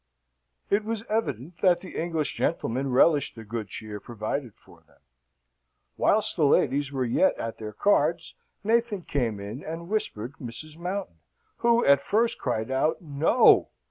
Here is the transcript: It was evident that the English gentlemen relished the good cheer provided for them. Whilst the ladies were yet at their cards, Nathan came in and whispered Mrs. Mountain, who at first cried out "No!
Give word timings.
It 0.71 0.83
was 0.83 1.05
evident 1.09 1.59
that 1.59 1.81
the 1.81 1.95
English 1.95 2.33
gentlemen 2.33 2.89
relished 2.89 3.35
the 3.35 3.43
good 3.43 3.67
cheer 3.67 3.99
provided 3.99 4.55
for 4.55 4.81
them. 4.87 4.97
Whilst 5.95 6.35
the 6.35 6.43
ladies 6.47 6.91
were 6.91 7.05
yet 7.05 7.37
at 7.37 7.59
their 7.59 7.71
cards, 7.73 8.33
Nathan 8.63 9.03
came 9.03 9.39
in 9.39 9.63
and 9.63 9.89
whispered 9.89 10.33
Mrs. 10.41 10.75
Mountain, 10.75 11.19
who 11.57 11.85
at 11.85 12.01
first 12.01 12.39
cried 12.39 12.71
out 12.71 12.99
"No! 12.99 13.69